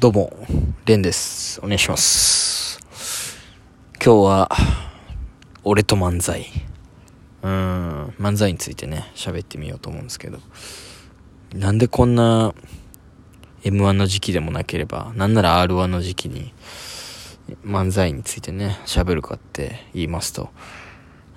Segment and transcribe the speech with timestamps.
[0.00, 0.32] どうも、
[0.86, 1.60] レンです。
[1.62, 2.80] お願いします。
[4.02, 4.50] 今日は、
[5.62, 6.46] 俺と漫才。
[7.42, 10.38] うーん、漫才についてね、喋ってみようと思うんですけど。
[11.52, 12.54] なんでこんな、
[13.62, 16.54] M1 の時期でもなければ、なんなら R1 の時期に、
[17.62, 20.48] 漫才についてね、喋るかって言いますと、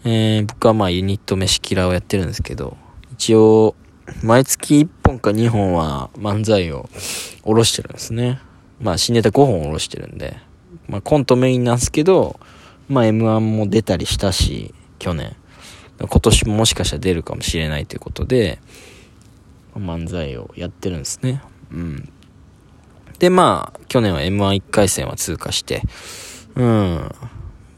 [0.05, 2.77] えー、僕はまあユニット飯キラーをやってるんですけど、
[3.11, 3.75] 一応、
[4.23, 6.87] 毎月1本か2本は漫才を
[7.43, 8.39] 下ろしてるんですね。
[8.79, 10.37] まあ新ネタ5本下ろしてるんで、
[10.87, 12.39] まあコントメインなんですけど、
[12.87, 15.35] まあ M1 も出たりしたし、去年。
[15.99, 18.59] 今年ももしかしたら出るかもしれないということで、
[19.75, 21.41] 漫才をやってるんですね。
[21.71, 22.09] うん。
[23.19, 25.81] で、まあ、去年は M11 回戦は通過して、
[26.55, 27.11] うん。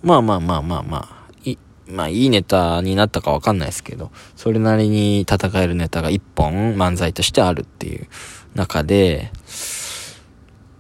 [0.01, 1.57] まあまあまあまあまあ、い、
[1.87, 8.07] まあいいネタになったかわかんないですけど、それなりに戦えるネタが1本漫才としてあるっていう
[8.55, 9.31] 中で、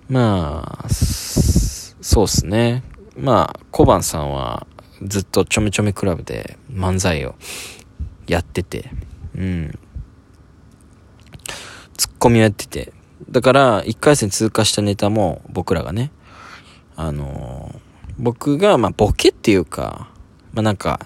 [0.09, 2.83] まあ、そうっすね。
[3.17, 4.67] まあ、小判さんは
[5.01, 7.35] ずっとちょめちょめクラブで漫才を
[8.27, 8.91] やってて、
[9.35, 9.79] うん。
[11.97, 12.93] ツッコミをやってて、
[13.29, 16.11] だから1回戦通過したネタも僕らがね、
[16.95, 17.85] あのー
[18.17, 20.09] 僕がまあボケっていうか、
[20.53, 21.05] まあなんか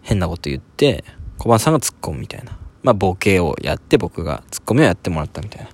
[0.00, 1.04] 変なこと言って、
[1.38, 2.58] 小判さんが突っ込むみたいな。
[2.82, 5.68] まあボケをやって僕がツッコミをやってもらったみたいな。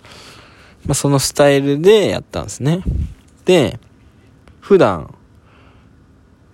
[0.88, 2.82] まあそのスタイルでやったんですね。
[3.44, 3.78] で、
[4.60, 5.14] 普段、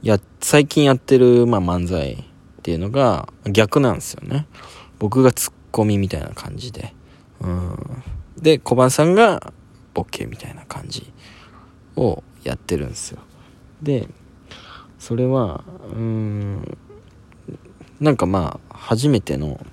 [0.02, 2.16] や、最近やってるまあ漫才っ
[2.62, 4.46] ていうのが逆なんですよね。
[4.98, 6.92] 僕がツッコミみたいな感じで。
[7.40, 8.02] うん。
[8.36, 9.52] で、小判さんが
[9.94, 11.12] ボケみたいな感じ
[11.96, 13.20] をやってるんですよ。
[13.82, 14.08] で、
[14.98, 16.78] それは、うーん、
[18.00, 19.64] なんかまあ、初めての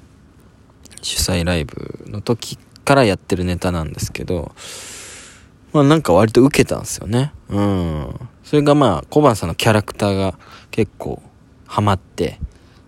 [1.01, 2.59] 主催ライブの時
[2.91, 4.51] からやってるネタなんですけど、
[5.71, 7.31] まあなんか割と受けたんですよね。
[7.47, 8.29] うん。
[8.43, 10.37] それがまあ、小判さんのキャラクターが
[10.71, 11.21] 結構
[11.65, 12.37] ハマって、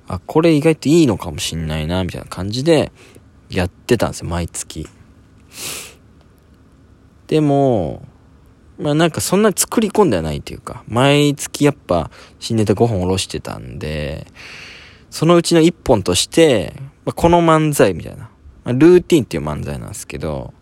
[0.10, 2.92] あ、これ意外といいのかもしんないな、みたいな感じで
[3.50, 4.90] やってたんですよ、毎月。
[7.28, 8.06] でも、
[8.78, 14.28] まあなんかそんなに作り込んではないというか、毎月やっぱ新ネタ5本下ろしてたんで、
[15.10, 16.74] そのうちの1本として、
[17.06, 18.30] まあ、この漫才みたいな、
[18.64, 20.54] まあ、ルーティンっていう漫才なんですけど、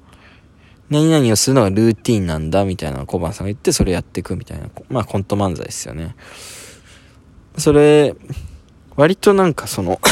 [0.89, 6.15] 何々をするのがルーティンなんだみたいなのを小判さんが言ってそれやっていくみたいな、まあコント漫才ですよね。
[7.57, 8.15] それ、
[8.95, 9.99] 割となんかその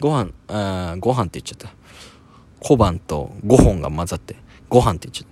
[0.00, 1.74] ご飯、あご飯って言っちゃった。
[2.60, 4.36] 小判と5本が混ざって、
[4.70, 5.28] ご飯って言っちゃっ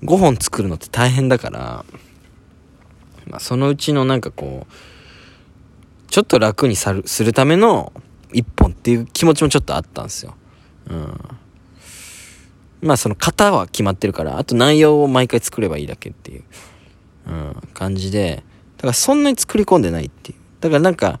[0.00, 0.06] た。
[0.06, 1.84] 5本作るのって大変だから、
[3.26, 7.92] まあ、そのうちのなんかこう、ちょっと楽にするための
[8.32, 10.34] 1本っていう気持ちもちょっとあったんですよ。
[10.90, 11.18] うん。
[12.80, 16.44] まあその型は決まってるから、あと内容を毎回作ればいいだけっていう、
[17.26, 18.44] うん、感じで、
[18.76, 20.38] だからそんなに作り込んでないっていう。
[20.60, 21.20] だからなんか、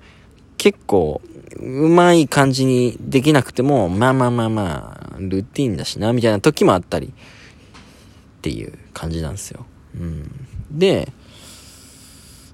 [0.56, 1.20] 結構、
[1.56, 9.66] うまい感じにできなくても、まあまあまあまあ、ルーティーンだしな、みたいな時もあったり、っていう感じなんですよ。
[9.94, 10.30] うん。
[10.70, 11.12] で、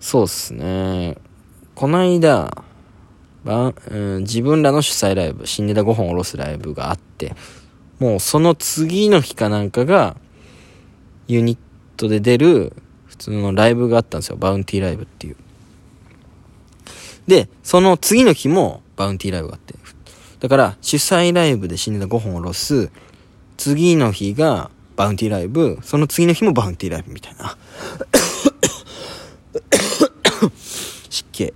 [0.01, 1.17] そうっすね。
[1.75, 2.64] こないだ、
[3.45, 7.35] ばうん、自分らの主催ライブ、新ネタ5本下ろすライブがあって、
[7.99, 10.17] もうその次の日かなんかが、
[11.29, 11.59] ユニッ
[11.97, 12.73] トで出る
[13.07, 14.37] 普通のライブがあったんですよ。
[14.37, 15.37] バウンティーライブっていう。
[17.27, 19.75] で、その次の日もバウンティーライブがあって。
[20.41, 22.91] だから、主催ライブで新ネタ5本下ろす、
[23.57, 27.57] 次の日がバウンティーライブ、その次の日もバウンティーライブみたいな。
[31.09, 31.53] 湿気。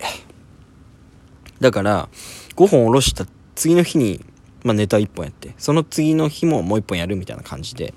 [1.60, 2.08] だから、
[2.56, 4.24] 5本下ろした次の日に、
[4.64, 7.94] まあ、ネタ1本やって、その次の日ももう1本やるみたいな感じで、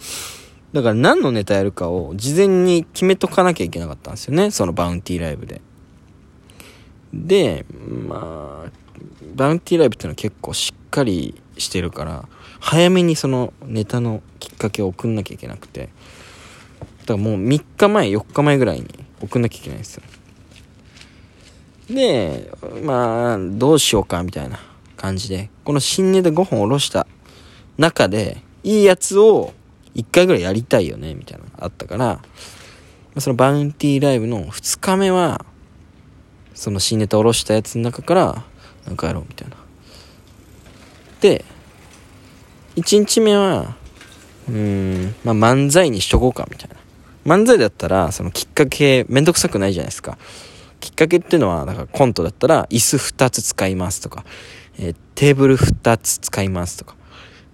[0.74, 5.62] だから何のネタやるかを事前に決めとかなきゃいけなかったんですよね、そのバウンティーライブで。
[7.14, 7.66] で、
[8.08, 8.72] まあ、
[9.36, 12.28] バウンティーライブっていうのは結構しっかりしてるから、
[12.60, 15.90] 早めにそのネタのきっかけを送んなきゃいけなくて、
[17.02, 18.88] だからもう3日前、4日前ぐらいに
[19.22, 20.04] 送んなきゃいけないんですよ。
[21.92, 22.52] で、
[22.84, 24.60] まあ、どうしようかみたいな
[24.96, 27.06] 感じで、この新ネタ5本下ろした
[27.78, 29.54] 中で、いいやつを
[29.96, 32.22] 1回ぐらいやりたいよね、みたいなのがあったから、
[33.18, 35.46] そのバウンティーライブの2日目は、
[36.54, 38.44] その新ネタ下ろしたやつの中から、
[38.86, 39.58] なんかやろうみたいな。
[41.20, 41.44] で、
[42.78, 43.76] 1日目は、
[44.48, 44.56] うー
[45.08, 46.76] ん、まあ漫才にしとこうかみたいな。
[47.26, 50.18] 漫才だったら、そのきっかけめんどくさくないじゃないですか。
[50.82, 54.26] きっかけっていうのは、だからコントだったら、椅子2つ使いますとか、
[54.78, 56.96] えーテーブル2つ使いますとか。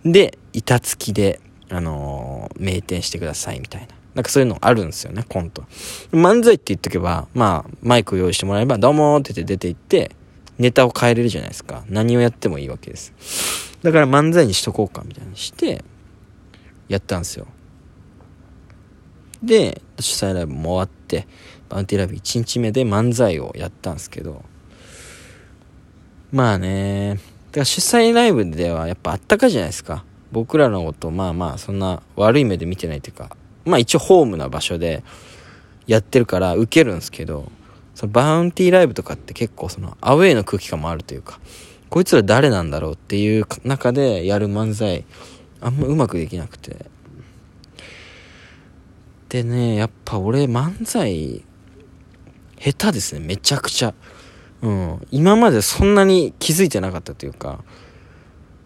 [0.05, 3.87] で、板付きで、あのの、名店してくださいみたいな。
[4.15, 5.63] なんかそういうのあるんですよね、コント。
[6.11, 10.15] 漫才って言っとけば、まあ、マイク用意してもらえば、どうもーって言って出て行って、
[10.57, 11.83] ネタを変えれるじゃないですか。
[11.89, 13.13] 何をやってもいいわけです。
[13.83, 15.83] だから漫才にしとこうか、みたいにして、
[16.87, 17.47] やったんですよ。
[19.43, 21.27] で、主催ライブも終わって、
[21.69, 24.43] バウンティライブ1日目で漫才をやったんですけど、
[26.31, 30.03] まあね、だから主催ライブではやっぱあったかいじゃないですか。
[30.31, 33.35] 僕らのことまあまあそんな悪い目で見てないというか、
[33.65, 35.03] まあ一応ホームな場所で
[35.87, 37.49] やってるから受けるんですけど、
[37.95, 41.39] そのバウンティーライブとかって結構そのアウェイの空気感もあるというか、
[41.89, 45.05] こいつら誰なんだろうっていう中でやる漫才、
[45.61, 46.85] あんまうまくできなくて。
[49.29, 51.43] でね、やっぱ俺漫才、
[52.59, 53.93] 下手ですね、めちゃくちゃ。
[54.61, 55.07] うん。
[55.11, 57.63] 今までそんなに気づいてなかったというか、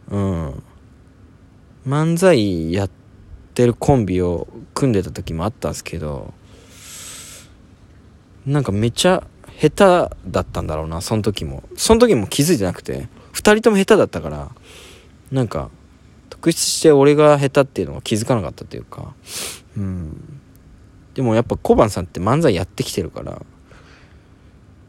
[0.09, 0.63] うん。
[1.85, 2.89] 漫才やっ
[3.53, 6.33] てるコンビを組んでた時もあったんですけど、
[8.45, 9.23] なんかめちゃ
[9.59, 11.63] 下手だったんだろうな、その時も。
[11.75, 14.51] その時も気づいてなくて、二人とも下手だったから、
[15.31, 15.69] なんか、
[16.29, 19.13] 特筆して俺が下手っていうのが気づかなかったというか、
[19.77, 20.41] うん。
[21.13, 23.41] でもやっぱ小判さんって漫才やってきてるから、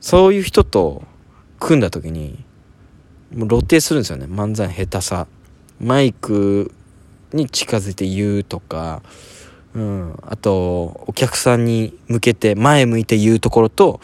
[0.02, 1.04] そういう人と
[1.60, 2.44] 組んだ時に、
[3.32, 5.26] もう露呈するんですよね、漫才下手さ。
[5.81, 6.72] マイク
[7.32, 9.00] に近づいて言うとか、
[9.75, 14.00] うん、あと、お客さんに向けて、前向いて言うところと、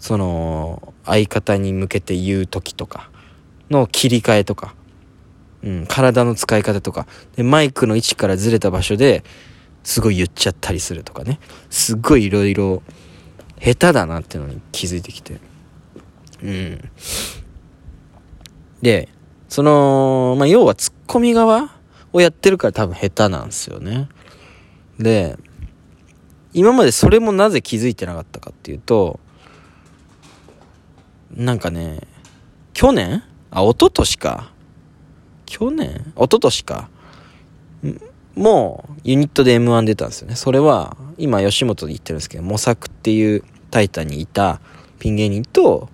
[0.00, 3.08] その、相方に向けて言う時とか、
[3.70, 4.74] の切り替えとか、
[5.62, 7.06] うん、体の使い方とか、
[7.36, 9.22] で、マイクの位置からずれた場所で、
[9.84, 11.38] すごい言っちゃったりするとかね。
[11.70, 12.82] すっごいいろいろ、
[13.60, 15.40] 下手だなってのに気づいてきて。
[16.42, 16.90] うん。
[18.82, 19.08] で、
[19.48, 21.74] その、まあ、要はツッコミ側
[22.12, 24.08] をやってるから多分下手なんですよね。
[24.98, 25.38] で、
[26.52, 29.20] 今までそれもなぜ気づいてなかったかっていうと、
[31.34, 32.00] なんかね、
[32.72, 33.22] 去年？
[33.50, 34.52] あ、一昨年か。
[35.46, 36.12] 去年？
[36.16, 36.88] 一昨年か。
[38.38, 40.36] も、ユニットで M1 出たんですよね。
[40.36, 44.60] それは、今吉本で言ってるんですけど、模索っていうタイタンにいた
[44.98, 45.88] ピン芸人と、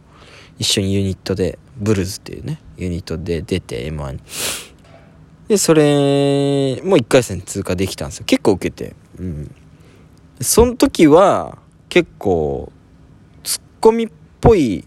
[0.58, 4.20] 一緒にユニットで、ブルーズっていうね、ユニットで出て M1 に。
[5.48, 8.24] で、それも1回戦通過できたんですよ。
[8.26, 8.94] 結構受けて。
[9.18, 9.54] うん。
[10.40, 11.58] その時は、
[11.88, 12.72] 結構、
[13.42, 14.08] ツッコミっ
[14.40, 14.84] ぽい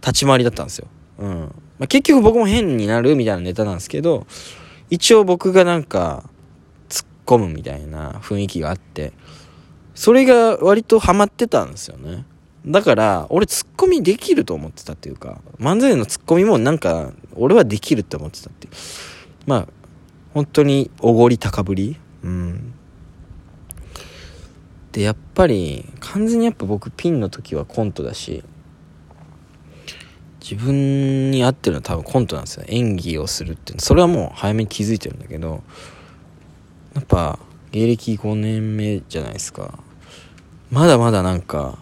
[0.00, 0.88] 立ち回りだったんですよ。
[1.18, 1.30] うん。
[1.78, 4.26] まあ、結局僕も変になるみたいなネタなんですけど、
[4.92, 6.22] 一応僕がなんか、
[6.90, 9.14] 突っ込むみたいな雰囲気があって、
[9.94, 12.26] それが割とハマってたんですよね。
[12.66, 18.74] だから、俺ツッコミできると思ってたっていうか、漫才のツッコミもなんか、俺はできるって思ってたっていう。
[19.46, 19.68] まあ、
[20.34, 22.74] 本当におごり高ぶりうん。
[24.92, 28.44] で、やっぱり、完全にやっぱ僕ピンの時はコントだし、
[30.42, 32.64] 自分に合ってるのは多分コントなんですよ。
[32.66, 33.74] 演技をするって。
[33.78, 35.62] それはもう早めに気づいてるんだけど、
[36.94, 37.38] やっぱ、
[37.70, 39.78] 芸歴5年目じゃないですか。
[40.70, 41.78] まだまだなんか、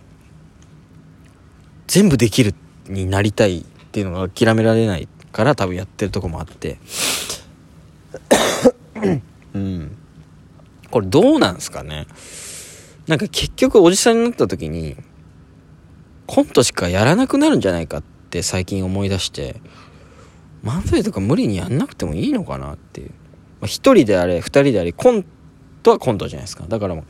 [1.87, 2.55] 全部できる
[2.87, 6.79] になりたいっていうのが諦められないから多分やってるとこもあって
[9.55, 9.97] うん
[10.91, 12.07] これどうなんすかね
[13.09, 14.97] なんか結局おじさんになった時に
[16.27, 19.61] コントしかやらなくなるんじゃないかって最近思い出して
[20.65, 23.15] 漫才とか無理にやんなくてもいいのかなっていう、ま
[23.63, 25.25] あ、1人であれ2人であれコン
[25.83, 26.65] トはコントじゃないですか。
[26.69, 27.05] だからも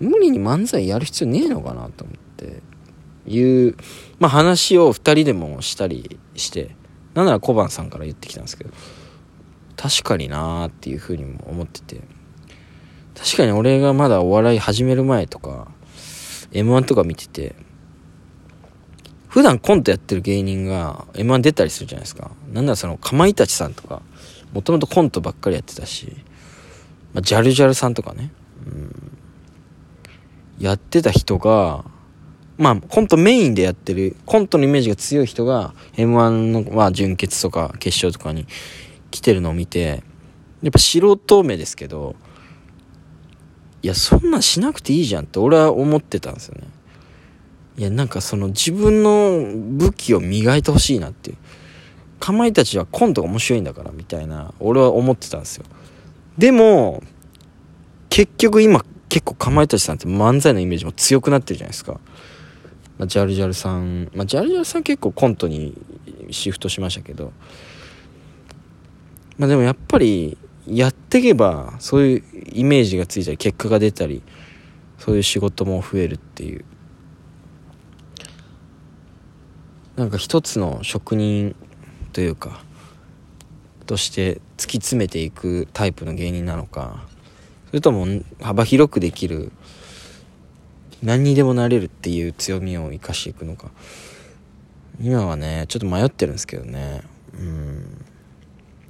[0.00, 2.62] う無理に漫才やる必要ねえのかなと思って
[3.26, 3.76] いう、
[4.18, 6.74] まあ、話を2人でもしたりして
[7.14, 8.70] なんなら小判さんから言ってきたんですけど
[9.76, 12.00] 確かになーっていうふうにも思ってて
[13.16, 15.68] 確かに俺がまだお笑い始める前とか
[16.52, 17.54] m 1とか見てて
[19.38, 22.32] 普段コントやってる芸人が m 1出たりするじゃないですか。
[22.52, 24.02] なんならそのかまいたちさんとか
[24.52, 26.08] もともとコントばっかりやってたし、
[27.14, 28.32] まあ、ジャルジャルさんとかね、
[28.66, 29.12] うん、
[30.58, 31.84] やってた人が
[32.56, 38.44] まあ、コントメインでやってる、コントのイメージが強い人が、M1 の、まあ、準決とか決勝とかに
[39.12, 40.02] 来てるのを見て、
[40.64, 42.16] やっぱ素人目ですけど、
[43.82, 46.66] いや、そんなんしなくていいじゃんって俺は思ってたんですよね。
[47.78, 49.40] いや、なんかその自分の
[49.78, 51.36] 武器を磨いてほしいなっていう。
[52.18, 55.64] かまいたちはコントが面白いんだから、みたいな、俺は思ってたんですよ。
[56.36, 57.02] でも、
[58.10, 62.00] 結局今、結構かまいたちさんって漫才のイメージも強くなってるじゃないですか。
[62.98, 65.80] まあ、ジャルジャルさん、まあ、ジャルジャルさん結構コントに
[66.30, 67.32] シフトしましたけど、
[69.38, 74.22] まあ、でもやっぱりやっていけばそういうイメージがついたり結果が出たり
[74.98, 76.64] そういう仕事も増えるっていう
[79.98, 81.56] なんか一つの職人
[82.12, 82.62] というか
[83.86, 87.04] として突き詰めていくタイプの芸人なのか
[87.66, 88.06] それとも
[88.40, 89.50] 幅広くできる
[91.02, 93.70] 何にでもなれるっていう強みを生かしていくのか。
[95.00, 97.02] 今はねちょっと迷ってるんですけどね。
[97.38, 98.04] うん。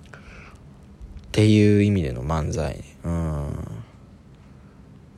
[0.08, 2.82] っていう意味での漫才。
[3.04, 3.12] うん。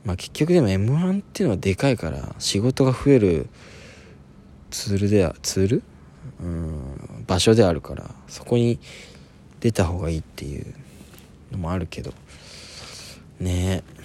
[0.03, 3.47] まあ結局でも m 1っていうのはでかいから仕事が増える
[4.71, 5.83] ツールではツール？
[6.41, 8.79] うん場所であるからそこに
[9.59, 10.73] 出た方がいいっていう
[11.51, 12.13] のもあるけど。
[13.39, 13.83] ね。
[13.87, 14.01] え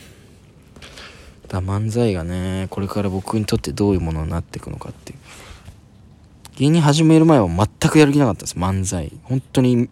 [1.49, 5.19] だ漫才がねこれから僕にとってどういうものになっていくのかっていう。
[6.57, 9.13] 芸人始める前は全くやる気なかったです漫才。
[9.23, 9.89] 本当に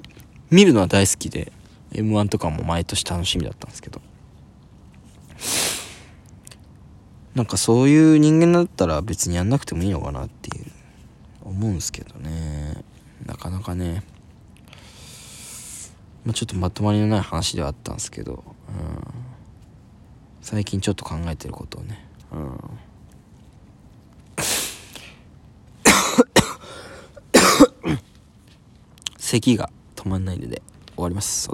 [0.51, 1.53] 見るのは大好きで
[1.93, 4.01] m 1とかも毎年楽しみだったんですけど。
[7.35, 10.65] なんかそういう人間だったら別にやんなくてもいいのかなっていう。
[11.45, 12.83] 思うんすけどね。
[13.27, 14.03] なかなかね。
[16.25, 18.43] まあ、ちょっとまとまりのない話ではあったんですけど、うん、
[20.41, 22.55] 最近ちょっと考えてることをね、うん、
[29.19, 30.63] 咳が止まんないので
[30.95, 31.51] 終わります。